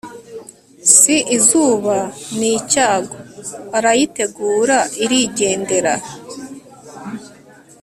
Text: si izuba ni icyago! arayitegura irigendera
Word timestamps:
si 0.97 1.15
izuba 1.37 1.97
ni 2.37 2.49
icyago! 2.59 3.17
arayitegura 3.77 4.77
irigendera 5.03 5.93